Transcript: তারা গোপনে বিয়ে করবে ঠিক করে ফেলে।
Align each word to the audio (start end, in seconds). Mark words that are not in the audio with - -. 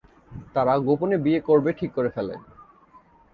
তারা 0.55 0.73
গোপনে 0.79 1.17
বিয়ে 1.17 1.39
করবে 1.39 1.69
ঠিক 1.73 1.91
করে 1.93 2.09
ফেলে। 2.09 2.35